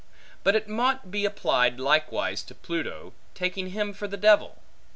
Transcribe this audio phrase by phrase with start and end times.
[0.43, 4.57] But it mought be applied likewise to Pluto, taking him for the devil.